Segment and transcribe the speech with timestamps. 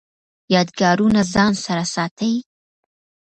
[0.53, 2.33] یادګارونه ځان سره ساتئ؟